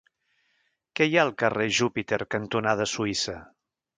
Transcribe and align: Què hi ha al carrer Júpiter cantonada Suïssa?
Què 0.99 1.07
hi 1.09 1.17
ha 1.19 1.25
al 1.25 1.33
carrer 1.43 1.67
Júpiter 1.81 2.21
cantonada 2.37 2.91
Suïssa? 2.97 3.39